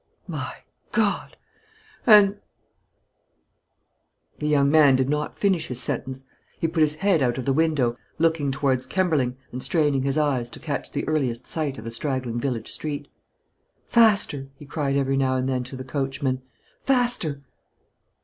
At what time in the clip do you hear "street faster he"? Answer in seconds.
12.71-14.65